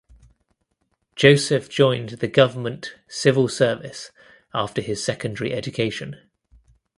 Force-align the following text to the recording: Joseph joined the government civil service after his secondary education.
Joseph 1.15 1.69
joined 1.69 2.09
the 2.09 2.27
government 2.27 2.95
civil 3.07 3.47
service 3.47 4.09
after 4.51 4.81
his 4.81 5.03
secondary 5.03 5.53
education. 5.53 6.19